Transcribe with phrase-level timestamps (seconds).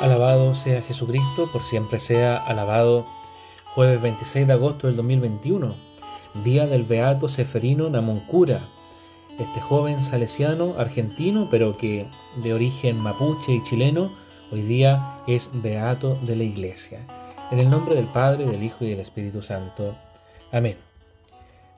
[0.00, 3.06] Alabado sea Jesucristo, por siempre sea alabado.
[3.74, 5.74] Jueves 26 de agosto del 2021,
[6.44, 8.60] día del Beato Seferino Namoncura,
[9.38, 12.06] este joven salesiano argentino, pero que
[12.42, 14.12] de origen mapuche y chileno,
[14.52, 17.00] hoy día es Beato de la Iglesia.
[17.50, 19.96] En el nombre del Padre, del Hijo y del Espíritu Santo.
[20.52, 20.76] Amén.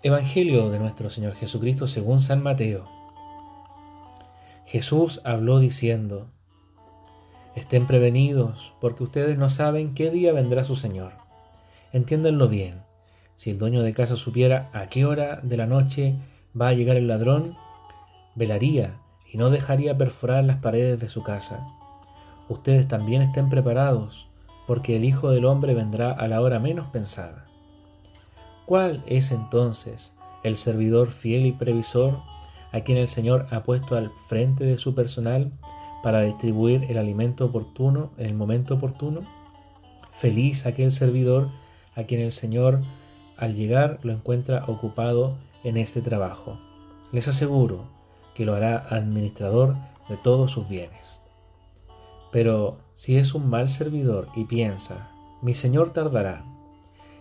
[0.03, 2.85] Evangelio de nuestro Señor Jesucristo según San Mateo.
[4.67, 6.27] Jesús habló diciendo,
[7.59, 11.15] Estén prevenidos, porque ustedes no saben qué día vendrá su Señor.
[11.93, 12.83] Entiéndanlo bien.
[13.35, 16.15] Si el dueño de casa supiera a qué hora de la noche
[16.59, 17.57] va a llegar el ladrón,
[18.37, 21.67] velaría y no dejaría perforar las paredes de su casa.
[22.49, 24.29] Ustedes también estén preparados,
[24.69, 27.45] porque el Hijo del Hombre vendrá a la hora menos pensada.
[28.67, 30.15] ¿Cuál es entonces
[30.45, 32.21] el servidor fiel y previsor
[32.71, 35.51] a quien el Señor ha puesto al frente de su personal
[36.03, 39.21] para distribuir el alimento oportuno en el momento oportuno?
[40.19, 41.49] Feliz aquel servidor
[41.95, 42.81] a quien el Señor
[43.37, 46.59] al llegar lo encuentra ocupado en este trabajo.
[47.13, 47.85] Les aseguro
[48.35, 49.77] que lo hará administrador
[50.09, 51.21] de todos sus bienes.
[52.31, 56.45] Pero si es un mal servidor y piensa, mi Señor tardará,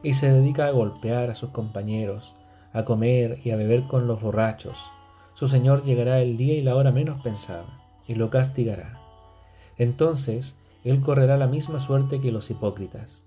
[0.04, 2.36] y se dedica a golpear a sus compañeros,
[2.74, 4.78] a comer y a beber con los borrachos,
[5.34, 9.00] su Señor llegará el día y la hora menos pensada y lo castigará.
[9.78, 13.24] Entonces él correrá la misma suerte que los hipócritas.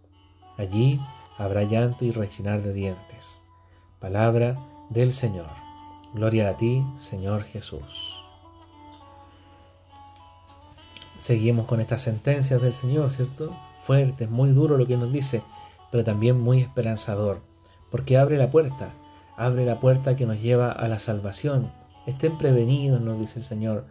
[0.56, 1.00] Allí
[1.39, 3.41] habrá llanto y rechinar de dientes.
[3.98, 4.58] Palabra
[4.89, 5.48] del Señor.
[6.14, 8.25] Gloria a ti, Señor Jesús.
[11.20, 13.55] Seguimos con estas sentencias del Señor, ¿cierto?
[13.83, 15.42] Fuerte, muy duro lo que nos dice,
[15.92, 17.42] pero también muy esperanzador,
[17.91, 18.91] porque abre la puerta,
[19.36, 21.70] abre la puerta que nos lleva a la salvación.
[22.06, 23.84] Estén prevenidos, nos dice el Señor,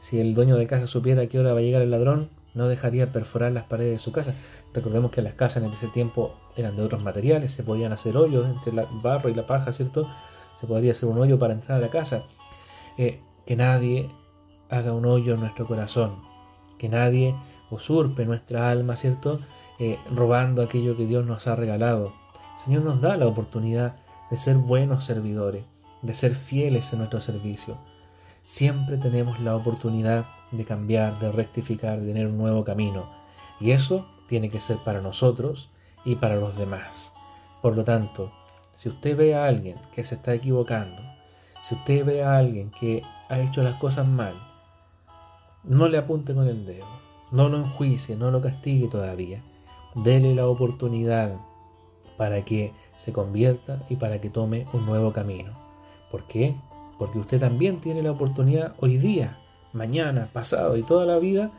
[0.00, 2.68] si el dueño de casa supiera a qué hora va a llegar el ladrón, no
[2.68, 4.34] dejaría perforar las paredes de su casa.
[4.74, 8.46] Recordemos que las casas en ese tiempo eran de otros materiales, se podían hacer hoyos
[8.48, 10.08] entre el barro y la paja, ¿cierto?
[10.60, 12.24] Se podría hacer un hoyo para entrar a la casa.
[12.96, 14.10] Eh, que nadie
[14.68, 16.16] haga un hoyo en nuestro corazón,
[16.78, 17.34] que nadie
[17.70, 19.38] usurpe nuestra alma, ¿cierto?
[19.78, 22.12] Eh, robando aquello que Dios nos ha regalado.
[22.58, 23.96] El Señor nos da la oportunidad
[24.30, 25.64] de ser buenos servidores,
[26.02, 27.78] de ser fieles en nuestro servicio
[28.48, 33.06] siempre tenemos la oportunidad de cambiar, de rectificar, de tener un nuevo camino.
[33.60, 35.68] Y eso tiene que ser para nosotros
[36.02, 37.12] y para los demás.
[37.60, 38.32] Por lo tanto,
[38.78, 41.02] si usted ve a alguien que se está equivocando,
[41.62, 44.34] si usted ve a alguien que ha hecho las cosas mal,
[45.62, 46.86] no le apunte con el dedo,
[47.30, 49.42] no lo enjuicie, no lo castigue todavía.
[49.94, 51.36] Dele la oportunidad
[52.16, 55.52] para que se convierta y para que tome un nuevo camino.
[56.10, 56.56] ¿Por qué?
[56.98, 59.38] Porque usted también tiene la oportunidad hoy día,
[59.72, 61.50] mañana, pasado y toda la vida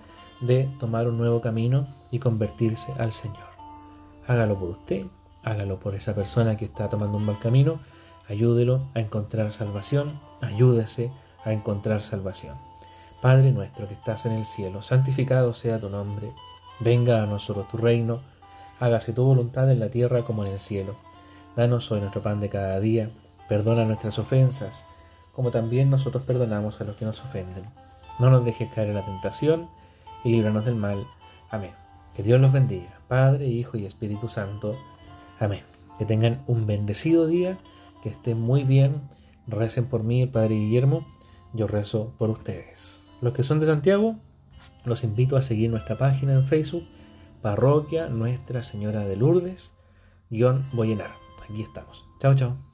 [0.41, 3.49] de tomar un nuevo camino y convertirse al Señor.
[4.27, 5.05] Hágalo por usted,
[5.43, 7.79] hágalo por esa persona que está tomando un mal camino,
[8.27, 11.11] ayúdelo a encontrar salvación, ayúdese
[11.43, 12.55] a encontrar salvación.
[13.21, 16.31] Padre nuestro que estás en el cielo, santificado sea tu nombre,
[16.79, 18.21] venga a nosotros tu reino,
[18.79, 20.95] hágase tu voluntad en la tierra como en el cielo.
[21.55, 23.09] Danos hoy nuestro pan de cada día,
[23.49, 24.85] perdona nuestras ofensas,
[25.39, 27.63] como también nosotros perdonamos a los que nos ofenden.
[28.19, 29.69] No nos dejes caer en la tentación
[30.25, 31.07] y líbranos del mal.
[31.49, 31.71] Amén.
[32.13, 34.75] Que Dios los bendiga, Padre, Hijo y Espíritu Santo.
[35.39, 35.61] Amén.
[35.97, 37.57] Que tengan un bendecido día,
[38.03, 38.99] que estén muy bien.
[39.47, 41.07] Recen por mí, el Padre Guillermo.
[41.53, 43.05] Yo rezo por ustedes.
[43.21, 44.17] Los que son de Santiago,
[44.83, 46.83] los invito a seguir nuestra página en Facebook,
[47.41, 49.73] Parroquia Nuestra Señora de Lourdes,
[50.29, 51.11] guion Boyenar.
[51.41, 52.03] Aquí estamos.
[52.19, 52.68] Chao, chao.